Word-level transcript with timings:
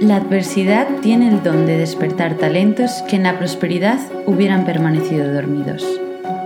La 0.00 0.16
adversidad 0.16 0.86
tiene 1.00 1.28
el 1.28 1.42
don 1.42 1.64
de 1.64 1.78
despertar 1.78 2.34
talentos 2.34 3.02
que 3.08 3.16
en 3.16 3.22
la 3.22 3.38
prosperidad 3.38 3.98
hubieran 4.26 4.66
permanecido 4.66 5.32
dormidos. 5.32 5.82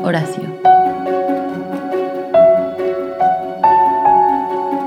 Horacio. 0.04 0.44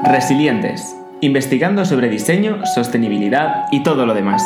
Resilientes. 0.06 0.96
Investigando 1.20 1.84
sobre 1.84 2.08
diseño, 2.08 2.66
sostenibilidad 2.66 3.66
y 3.72 3.84
todo 3.84 4.06
lo 4.06 4.14
demás. 4.14 4.42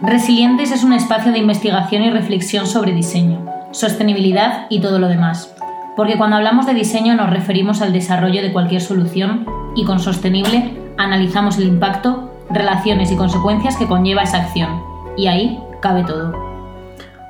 Resilientes 0.00 0.70
es 0.70 0.84
un 0.84 0.94
espacio 0.94 1.32
de 1.32 1.38
investigación 1.38 2.02
y 2.02 2.10
reflexión 2.10 2.66
sobre 2.66 2.94
diseño, 2.94 3.44
sostenibilidad 3.72 4.66
y 4.70 4.80
todo 4.80 4.98
lo 4.98 5.08
demás. 5.08 5.53
Porque 5.96 6.18
cuando 6.18 6.36
hablamos 6.36 6.66
de 6.66 6.74
diseño 6.74 7.14
nos 7.14 7.30
referimos 7.30 7.80
al 7.80 7.92
desarrollo 7.92 8.42
de 8.42 8.52
cualquier 8.52 8.80
solución 8.80 9.46
y 9.76 9.84
con 9.84 10.00
sostenible 10.00 10.76
analizamos 10.96 11.58
el 11.58 11.68
impacto, 11.68 12.32
relaciones 12.50 13.12
y 13.12 13.16
consecuencias 13.16 13.76
que 13.76 13.86
conlleva 13.86 14.22
esa 14.22 14.38
acción. 14.38 14.82
Y 15.16 15.28
ahí 15.28 15.60
cabe 15.80 16.02
todo. 16.02 16.34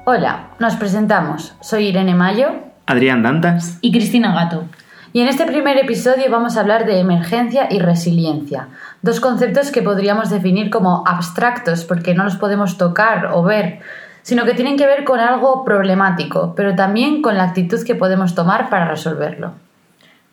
Hola, 0.06 0.48
nos 0.58 0.76
presentamos. 0.76 1.54
Soy 1.60 1.88
Irene 1.88 2.14
Mayo. 2.14 2.48
Adrián 2.86 3.22
Dantas. 3.22 3.78
Y 3.82 3.92
Cristina 3.92 4.34
Gato. 4.34 4.64
Y 5.12 5.20
en 5.20 5.28
este 5.28 5.44
primer 5.44 5.78
episodio 5.78 6.30
vamos 6.30 6.56
a 6.56 6.60
hablar 6.60 6.86
de 6.86 6.98
emergencia 6.98 7.68
y 7.70 7.78
resiliencia, 7.78 8.68
dos 9.00 9.20
conceptos 9.20 9.70
que 9.70 9.80
podríamos 9.80 10.28
definir 10.28 10.70
como 10.70 11.04
abstractos 11.06 11.84
porque 11.84 12.14
no 12.14 12.24
los 12.24 12.34
podemos 12.34 12.78
tocar 12.78 13.26
o 13.26 13.44
ver, 13.44 13.78
sino 14.24 14.46
que 14.46 14.54
tienen 14.54 14.76
que 14.76 14.86
ver 14.86 15.04
con 15.04 15.20
algo 15.20 15.64
problemático, 15.64 16.54
pero 16.56 16.74
también 16.74 17.22
con 17.22 17.36
la 17.36 17.44
actitud 17.44 17.84
que 17.84 17.94
podemos 17.94 18.34
tomar 18.34 18.70
para 18.70 18.88
resolverlo. 18.88 19.52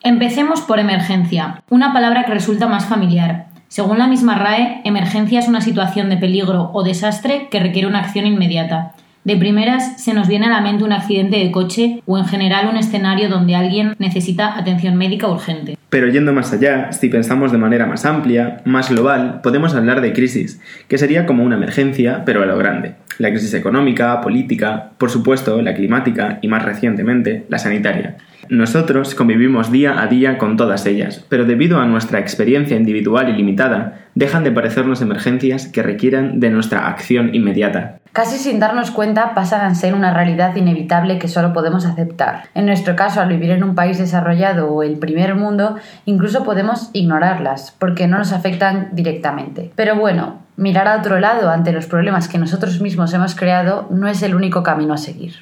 Empecemos 0.02 0.62
por 0.62 0.80
emergencia, 0.80 1.62
una 1.68 1.92
palabra 1.92 2.24
que 2.24 2.32
resulta 2.32 2.66
más 2.66 2.86
familiar. 2.86 3.46
Según 3.68 3.98
la 3.98 4.08
misma 4.08 4.34
RAE, 4.34 4.80
emergencia 4.84 5.38
es 5.38 5.46
una 5.46 5.60
situación 5.60 6.08
de 6.08 6.16
peligro 6.16 6.70
o 6.72 6.82
desastre 6.82 7.48
que 7.50 7.60
requiere 7.60 7.86
una 7.86 8.00
acción 8.00 8.26
inmediata. 8.26 8.94
De 9.24 9.36
primeras 9.36 10.02
se 10.02 10.14
nos 10.14 10.26
viene 10.26 10.46
a 10.46 10.50
la 10.50 10.60
mente 10.60 10.82
un 10.82 10.92
accidente 10.92 11.36
de 11.36 11.52
coche 11.52 12.02
o 12.06 12.18
en 12.18 12.24
general 12.24 12.68
un 12.68 12.76
escenario 12.76 13.28
donde 13.28 13.54
alguien 13.54 13.94
necesita 13.98 14.58
atención 14.58 14.96
médica 14.96 15.28
urgente. 15.28 15.78
Pero 15.90 16.08
yendo 16.08 16.32
más 16.32 16.52
allá, 16.52 16.90
si 16.90 17.08
pensamos 17.08 17.52
de 17.52 17.58
manera 17.58 17.86
más 17.86 18.04
amplia, 18.04 18.62
más 18.64 18.90
global, 18.90 19.40
podemos 19.42 19.74
hablar 19.74 20.00
de 20.00 20.12
crisis, 20.12 20.60
que 20.88 20.98
sería 20.98 21.26
como 21.26 21.44
una 21.44 21.56
emergencia, 21.56 22.22
pero 22.24 22.42
a 22.42 22.46
lo 22.46 22.58
grande. 22.58 22.94
La 23.18 23.30
crisis 23.30 23.54
económica, 23.54 24.20
política, 24.20 24.90
por 24.98 25.10
supuesto, 25.10 25.60
la 25.62 25.74
climática 25.74 26.38
y 26.42 26.48
más 26.48 26.64
recientemente, 26.64 27.46
la 27.48 27.58
sanitaria. 27.58 28.16
Nosotros 28.48 29.14
convivimos 29.14 29.70
día 29.70 30.02
a 30.02 30.08
día 30.08 30.36
con 30.36 30.56
todas 30.56 30.84
ellas, 30.86 31.24
pero 31.28 31.44
debido 31.44 31.80
a 31.80 31.86
nuestra 31.86 32.18
experiencia 32.18 32.76
individual 32.76 33.28
y 33.28 33.32
limitada, 33.32 34.00
dejan 34.14 34.44
de 34.44 34.52
parecernos 34.52 35.00
emergencias 35.00 35.68
que 35.68 35.82
requieran 35.82 36.40
de 36.40 36.50
nuestra 36.50 36.88
acción 36.88 37.34
inmediata. 37.34 37.98
Casi 38.12 38.36
sin 38.36 38.60
darnos 38.60 38.90
cuenta 38.90 39.34
pasan 39.34 39.62
a 39.62 39.74
ser 39.74 39.94
una 39.94 40.12
realidad 40.12 40.54
inevitable 40.54 41.18
que 41.18 41.28
solo 41.28 41.54
podemos 41.54 41.86
aceptar. 41.86 42.42
En 42.54 42.66
nuestro 42.66 42.94
caso, 42.94 43.22
al 43.22 43.30
vivir 43.30 43.52
en 43.52 43.64
un 43.64 43.74
país 43.74 43.96
desarrollado 43.96 44.70
o 44.70 44.82
el 44.82 44.98
primer 44.98 45.34
mundo, 45.34 45.76
incluso 46.04 46.44
podemos 46.44 46.90
ignorarlas, 46.92 47.74
porque 47.78 48.06
no 48.06 48.18
nos 48.18 48.32
afectan 48.32 48.90
directamente. 48.92 49.70
Pero 49.76 49.96
bueno, 49.96 50.41
mirar 50.56 50.88
a 50.88 50.98
otro 50.98 51.18
lado 51.20 51.50
ante 51.50 51.72
los 51.72 51.86
problemas 51.86 52.28
que 52.28 52.38
nosotros 52.38 52.80
mismos 52.80 53.12
hemos 53.14 53.34
creado 53.34 53.88
no 53.90 54.08
es 54.08 54.22
el 54.22 54.34
único 54.34 54.62
camino 54.62 54.94
a 54.94 54.98
seguir. 54.98 55.36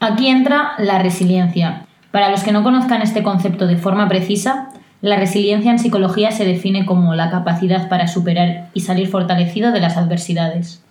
Aquí 0.00 0.28
entra 0.28 0.72
la 0.78 0.98
resiliencia 0.98 1.86
para 2.12 2.28
los 2.28 2.44
que 2.44 2.52
no 2.52 2.62
conozcan 2.62 3.00
este 3.00 3.22
concepto 3.22 3.66
de 3.66 3.78
forma 3.78 4.06
precisa, 4.06 4.68
la 5.00 5.16
resiliencia 5.16 5.72
en 5.72 5.78
psicología 5.78 6.30
se 6.30 6.44
define 6.44 6.84
como 6.84 7.14
la 7.14 7.30
capacidad 7.30 7.88
para 7.88 8.06
superar 8.06 8.68
y 8.74 8.80
salir 8.80 9.08
fortalecido 9.08 9.72
de 9.72 9.80
las 9.80 9.96
adversidades. 9.96 10.84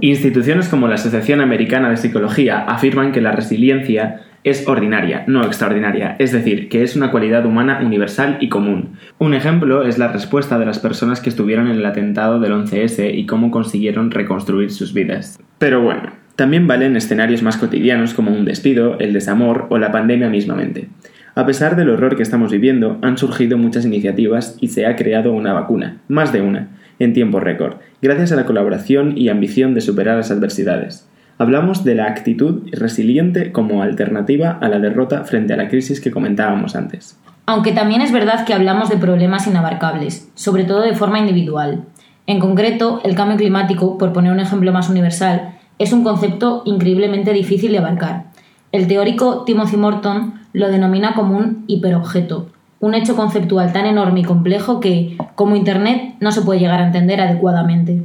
Instituciones 0.00 0.68
como 0.68 0.88
la 0.88 0.96
Asociación 0.96 1.40
Americana 1.40 1.90
de 1.90 1.96
Psicología 1.96 2.64
afirman 2.64 3.12
que 3.12 3.20
la 3.20 3.32
resiliencia 3.32 4.22
es 4.44 4.68
ordinaria, 4.68 5.24
no 5.26 5.44
extraordinaria, 5.44 6.14
es 6.20 6.30
decir, 6.30 6.68
que 6.68 6.84
es 6.84 6.94
una 6.94 7.10
cualidad 7.10 7.44
humana 7.46 7.80
universal 7.84 8.38
y 8.40 8.48
común. 8.48 8.92
Un 9.18 9.34
ejemplo 9.34 9.84
es 9.84 9.98
la 9.98 10.08
respuesta 10.08 10.58
de 10.58 10.66
las 10.66 10.78
personas 10.78 11.20
que 11.20 11.30
estuvieron 11.30 11.66
en 11.66 11.78
el 11.78 11.86
atentado 11.86 12.38
del 12.38 12.52
11S 12.52 13.12
y 13.12 13.26
cómo 13.26 13.50
consiguieron 13.50 14.12
reconstruir 14.12 14.70
sus 14.70 14.94
vidas. 14.94 15.40
Pero 15.58 15.82
bueno, 15.82 16.12
también 16.36 16.68
valen 16.68 16.96
escenarios 16.96 17.42
más 17.42 17.56
cotidianos 17.56 18.14
como 18.14 18.30
un 18.30 18.44
despido, 18.44 18.98
el 19.00 19.12
desamor 19.12 19.66
o 19.70 19.78
la 19.78 19.90
pandemia 19.90 20.28
mismamente. 20.28 20.90
A 21.34 21.44
pesar 21.44 21.74
del 21.74 21.90
horror 21.90 22.16
que 22.16 22.22
estamos 22.22 22.52
viviendo, 22.52 22.98
han 23.02 23.18
surgido 23.18 23.58
muchas 23.58 23.84
iniciativas 23.84 24.56
y 24.60 24.68
se 24.68 24.86
ha 24.86 24.96
creado 24.96 25.32
una 25.32 25.54
vacuna, 25.54 25.98
más 26.08 26.32
de 26.32 26.40
una, 26.40 26.68
en 26.98 27.12
tiempo 27.12 27.40
récord, 27.40 27.76
gracias 28.02 28.32
a 28.32 28.36
la 28.36 28.46
colaboración 28.46 29.16
y 29.16 29.28
ambición 29.28 29.74
de 29.74 29.80
superar 29.80 30.16
las 30.16 30.30
adversidades. 30.30 31.08
Hablamos 31.38 31.84
de 31.84 31.94
la 31.94 32.06
actitud 32.06 32.62
resiliente 32.72 33.52
como 33.52 33.82
alternativa 33.82 34.58
a 34.60 34.68
la 34.68 34.78
derrota 34.78 35.24
frente 35.24 35.52
a 35.52 35.56
la 35.56 35.68
crisis 35.68 36.00
que 36.00 36.10
comentábamos 36.10 36.74
antes. 36.76 37.18
Aunque 37.44 37.72
también 37.72 38.00
es 38.00 38.10
verdad 38.10 38.46
que 38.46 38.54
hablamos 38.54 38.88
de 38.88 38.96
problemas 38.96 39.46
inabarcables, 39.46 40.30
sobre 40.34 40.64
todo 40.64 40.80
de 40.80 40.94
forma 40.94 41.18
individual. 41.18 41.84
En 42.26 42.40
concreto, 42.40 43.00
el 43.04 43.14
cambio 43.14 43.36
climático, 43.36 43.98
por 43.98 44.12
poner 44.12 44.32
un 44.32 44.40
ejemplo 44.40 44.72
más 44.72 44.88
universal, 44.88 45.56
es 45.78 45.92
un 45.92 46.02
concepto 46.02 46.62
increíblemente 46.64 47.32
difícil 47.32 47.70
de 47.72 47.78
abarcar. 47.78 48.24
El 48.72 48.88
teórico 48.88 49.44
Timothy 49.44 49.76
Morton 49.76 50.34
lo 50.52 50.68
denomina 50.68 51.14
como 51.14 51.36
un 51.36 51.64
hiperobjeto, 51.66 52.48
un 52.80 52.94
hecho 52.94 53.16
conceptual 53.16 53.72
tan 53.72 53.86
enorme 53.86 54.20
y 54.20 54.24
complejo 54.24 54.80
que, 54.80 55.16
como 55.34 55.56
Internet, 55.56 56.14
no 56.20 56.32
se 56.32 56.42
puede 56.42 56.60
llegar 56.60 56.80
a 56.80 56.86
entender 56.86 57.20
adecuadamente. 57.20 58.02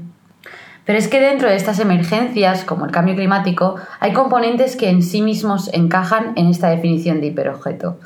Pero 0.85 0.97
es 0.97 1.07
que 1.07 1.19
dentro 1.19 1.49
de 1.49 1.55
estas 1.55 1.79
emergencias, 1.79 2.63
como 2.63 2.85
el 2.85 2.91
cambio 2.91 3.15
climático, 3.15 3.75
hay 3.99 4.13
componentes 4.13 4.75
que 4.75 4.89
en 4.89 5.03
sí 5.03 5.21
mismos 5.21 5.69
encajan 5.73 6.33
en 6.35 6.47
esta 6.47 6.69
definición 6.69 7.21
de 7.21 7.27
hiperobjeto. 7.27 7.99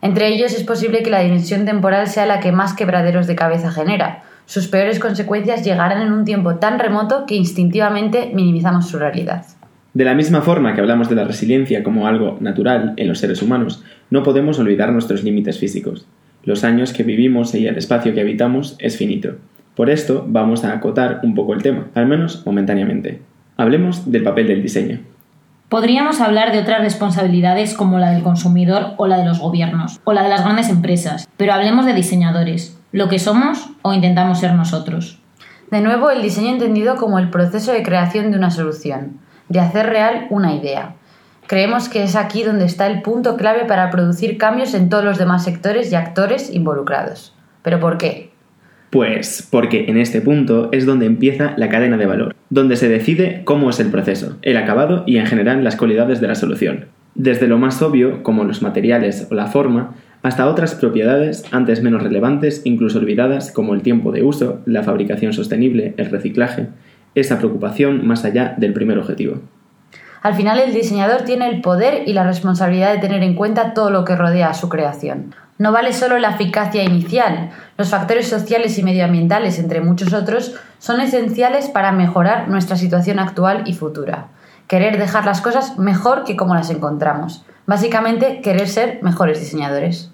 Entre 0.00 0.28
ellos 0.28 0.52
es 0.52 0.64
posible 0.64 1.02
que 1.02 1.10
la 1.10 1.20
dimensión 1.20 1.64
temporal 1.64 2.08
sea 2.08 2.26
la 2.26 2.40
que 2.40 2.50
más 2.50 2.74
quebraderos 2.74 3.26
de 3.26 3.36
cabeza 3.36 3.70
genera, 3.70 4.24
sus 4.46 4.66
peores 4.66 4.98
consecuencias 4.98 5.64
llegarán 5.64 6.02
en 6.02 6.12
un 6.12 6.24
tiempo 6.24 6.56
tan 6.56 6.78
remoto 6.78 7.26
que 7.26 7.36
instintivamente 7.36 8.32
minimizamos 8.34 8.88
su 8.88 8.98
realidad. 8.98 9.46
De 9.94 10.06
la 10.06 10.14
misma 10.14 10.40
forma 10.40 10.74
que 10.74 10.80
hablamos 10.80 11.10
de 11.10 11.16
la 11.16 11.24
resiliencia 11.24 11.82
como 11.82 12.06
algo 12.06 12.38
natural 12.40 12.94
en 12.96 13.08
los 13.08 13.18
seres 13.18 13.42
humanos, 13.42 13.84
no 14.08 14.22
podemos 14.22 14.58
olvidar 14.58 14.90
nuestros 14.90 15.22
límites 15.22 15.58
físicos. 15.58 16.06
Los 16.44 16.64
años 16.64 16.94
que 16.94 17.02
vivimos 17.02 17.54
y 17.54 17.66
el 17.66 17.76
espacio 17.76 18.14
que 18.14 18.22
habitamos 18.22 18.74
es 18.78 18.96
finito. 18.96 19.36
Por 19.76 19.90
esto 19.90 20.24
vamos 20.26 20.64
a 20.64 20.72
acotar 20.72 21.20
un 21.22 21.34
poco 21.34 21.52
el 21.52 21.62
tema, 21.62 21.88
al 21.94 22.06
menos 22.06 22.42
momentáneamente. 22.46 23.20
Hablemos 23.58 24.10
del 24.10 24.22
papel 24.22 24.46
del 24.46 24.62
diseño. 24.62 25.00
Podríamos 25.68 26.20
hablar 26.20 26.52
de 26.52 26.60
otras 26.60 26.80
responsabilidades 26.80 27.74
como 27.74 27.98
la 27.98 28.10
del 28.12 28.22
consumidor 28.22 28.94
o 28.96 29.06
la 29.06 29.18
de 29.18 29.26
los 29.26 29.40
gobiernos, 29.40 30.00
o 30.04 30.14
la 30.14 30.22
de 30.22 30.28
las 30.30 30.42
grandes 30.42 30.70
empresas, 30.70 31.28
pero 31.36 31.52
hablemos 31.52 31.84
de 31.84 31.94
diseñadores, 31.94 32.78
lo 32.92 33.08
que 33.08 33.18
somos 33.18 33.70
o 33.82 33.92
intentamos 33.92 34.40
ser 34.40 34.54
nosotros. 34.54 35.18
De 35.70 35.80
nuevo, 35.80 36.10
el 36.10 36.22
diseño 36.22 36.48
entendido 36.48 36.96
como 36.96 37.18
el 37.18 37.30
proceso 37.30 37.72
de 37.72 37.82
creación 37.82 38.30
de 38.30 38.36
una 38.36 38.50
solución, 38.50 39.18
de 39.48 39.60
hacer 39.60 39.86
real 39.86 40.26
una 40.30 40.54
idea. 40.54 40.94
Creemos 41.46 41.88
que 41.88 42.02
es 42.02 42.16
aquí 42.16 42.44
donde 42.44 42.64
está 42.64 42.86
el 42.86 43.02
punto 43.02 43.36
clave 43.36 43.64
para 43.66 43.90
producir 43.90 44.38
cambios 44.38 44.74
en 44.74 44.88
todos 44.88 45.04
los 45.04 45.18
demás 45.18 45.44
sectores 45.44 45.92
y 45.92 45.94
actores 45.94 46.52
involucrados. 46.54 47.34
¿Pero 47.62 47.78
por 47.78 47.98
qué? 47.98 48.30
Pues 48.90 49.46
porque 49.50 49.86
en 49.88 49.96
este 49.96 50.20
punto 50.20 50.68
es 50.72 50.84
donde 50.84 51.06
empieza 51.06 51.54
la 51.56 51.68
cadena 51.68 51.96
de 51.96 52.06
valor, 52.06 52.36
donde 52.50 52.76
se 52.76 52.88
decide 52.88 53.42
cómo 53.44 53.70
es 53.70 53.80
el 53.80 53.90
proceso, 53.90 54.36
el 54.42 54.56
acabado 54.56 55.04
y 55.06 55.16
en 55.16 55.26
general 55.26 55.64
las 55.64 55.76
cualidades 55.76 56.20
de 56.20 56.28
la 56.28 56.34
solución. 56.34 56.86
Desde 57.14 57.48
lo 57.48 57.58
más 57.58 57.80
obvio, 57.82 58.22
como 58.22 58.44
los 58.44 58.62
materiales 58.62 59.28
o 59.30 59.34
la 59.34 59.46
forma, 59.46 59.94
hasta 60.22 60.46
otras 60.46 60.74
propiedades 60.74 61.44
antes 61.52 61.82
menos 61.82 62.02
relevantes, 62.02 62.62
incluso 62.64 62.98
olvidadas, 62.98 63.50
como 63.50 63.74
el 63.74 63.82
tiempo 63.82 64.12
de 64.12 64.22
uso, 64.22 64.60
la 64.66 64.82
fabricación 64.82 65.32
sostenible, 65.32 65.94
el 65.96 66.10
reciclaje, 66.10 66.68
esa 67.14 67.38
preocupación 67.38 68.06
más 68.06 68.24
allá 68.24 68.54
del 68.56 68.72
primer 68.72 68.98
objetivo. 68.98 69.40
Al 70.22 70.34
final 70.34 70.60
el 70.60 70.72
diseñador 70.72 71.22
tiene 71.22 71.48
el 71.48 71.60
poder 71.60 72.04
y 72.06 72.12
la 72.12 72.22
responsabilidad 72.22 72.92
de 72.92 73.00
tener 73.00 73.22
en 73.24 73.34
cuenta 73.34 73.74
todo 73.74 73.90
lo 73.90 74.04
que 74.04 74.14
rodea 74.14 74.50
a 74.50 74.54
su 74.54 74.68
creación. 74.68 75.34
No 75.58 75.72
vale 75.72 75.92
solo 75.92 76.18
la 76.18 76.30
eficacia 76.30 76.84
inicial, 76.84 77.50
los 77.76 77.90
factores 77.90 78.28
sociales 78.28 78.78
y 78.78 78.82
medioambientales, 78.82 79.58
entre 79.58 79.80
muchos 79.80 80.12
otros, 80.12 80.54
son 80.78 81.00
esenciales 81.00 81.68
para 81.68 81.92
mejorar 81.92 82.48
nuestra 82.48 82.76
situación 82.76 83.18
actual 83.18 83.64
y 83.66 83.74
futura. 83.74 84.28
Querer 84.68 84.96
dejar 84.96 85.24
las 85.24 85.40
cosas 85.40 85.78
mejor 85.78 86.24
que 86.24 86.36
como 86.36 86.54
las 86.54 86.70
encontramos. 86.70 87.44
Básicamente, 87.66 88.40
querer 88.42 88.68
ser 88.68 89.00
mejores 89.02 89.40
diseñadores. 89.40 90.10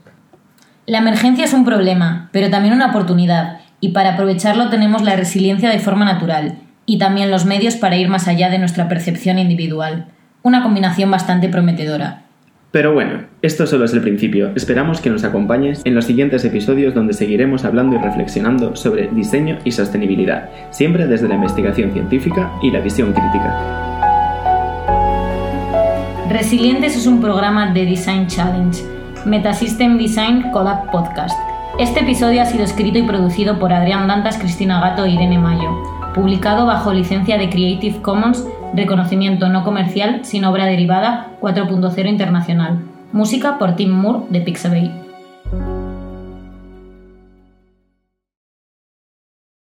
La 0.86 0.98
emergencia 0.98 1.44
es 1.44 1.52
un 1.52 1.64
problema, 1.66 2.30
pero 2.32 2.50
también 2.50 2.74
una 2.74 2.88
oportunidad, 2.88 3.60
y 3.80 3.90
para 3.90 4.14
aprovecharlo 4.14 4.70
tenemos 4.70 5.02
la 5.02 5.16
resiliencia 5.16 5.70
de 5.70 5.78
forma 5.78 6.04
natural, 6.04 6.58
y 6.88 6.96
también 6.96 7.30
los 7.30 7.44
medios 7.44 7.76
para 7.76 7.98
ir 7.98 8.08
más 8.08 8.28
allá 8.28 8.48
de 8.48 8.58
nuestra 8.58 8.88
percepción 8.88 9.38
individual. 9.38 10.06
Una 10.42 10.62
combinación 10.62 11.10
bastante 11.10 11.50
prometedora. 11.50 12.22
Pero 12.70 12.94
bueno, 12.94 13.24
esto 13.42 13.66
solo 13.66 13.84
es 13.84 13.92
el 13.92 14.00
principio. 14.00 14.52
Esperamos 14.56 15.02
que 15.02 15.10
nos 15.10 15.22
acompañes 15.22 15.82
en 15.84 15.94
los 15.94 16.06
siguientes 16.06 16.46
episodios 16.46 16.94
donde 16.94 17.12
seguiremos 17.12 17.66
hablando 17.66 17.96
y 17.96 17.98
reflexionando 17.98 18.74
sobre 18.74 19.08
diseño 19.08 19.58
y 19.64 19.72
sostenibilidad, 19.72 20.48
siempre 20.70 21.06
desde 21.06 21.28
la 21.28 21.34
investigación 21.34 21.92
científica 21.92 22.52
y 22.62 22.70
la 22.70 22.80
visión 22.80 23.12
crítica. 23.12 23.54
Resilientes 26.30 26.96
es 26.96 27.06
un 27.06 27.20
programa 27.20 27.74
de 27.74 27.84
Design 27.84 28.28
Challenge, 28.28 28.82
Metasystem 29.26 29.98
Design 29.98 30.50
Collab 30.52 30.90
Podcast. 30.90 31.38
Este 31.78 32.00
episodio 32.00 32.40
ha 32.40 32.46
sido 32.46 32.64
escrito 32.64 32.98
y 32.98 33.02
producido 33.02 33.58
por 33.58 33.74
Adrián 33.74 34.08
Dantas, 34.08 34.38
Cristina 34.38 34.80
Gato 34.80 35.04
e 35.04 35.10
Irene 35.10 35.38
Mayo, 35.38 35.97
publicado 36.18 36.66
bajo 36.66 36.92
licencia 36.92 37.38
de 37.38 37.48
Creative 37.48 38.02
Commons 38.02 38.44
reconocimiento 38.74 39.48
no 39.48 39.62
comercial 39.62 40.24
sin 40.24 40.44
obra 40.44 40.66
derivada 40.66 41.28
4.0 41.40 42.08
internacional. 42.08 42.80
Música 43.12 43.56
por 43.56 43.76
Tim 43.76 43.90
Moore 43.90 44.26
de 44.28 44.40
Pixabay. 44.40 45.07